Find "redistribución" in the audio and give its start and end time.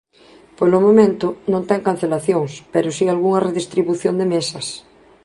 3.47-4.13